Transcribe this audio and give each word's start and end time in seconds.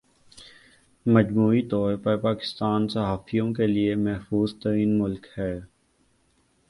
مجموعی 1.05 1.61
طور 1.69 1.95
پر 2.03 2.17
پاکستان 2.17 2.87
صحافیوں 2.87 3.53
کے 3.53 3.67
لئے 3.67 3.95
محفوظ 3.95 4.55
ترین 4.63 4.97
ملک 4.99 5.27
ہے 5.37 5.53